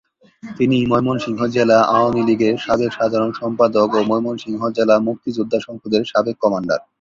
[0.43, 6.79] তিনি ময়মনসিংহ জেলা আওয়ামী লীগের সাবেক সাধারণ সম্পাদক ও ময়মনসিংহ জেলা মুক্তিযোদ্ধা সংসদের সাবেক কমান্ডার।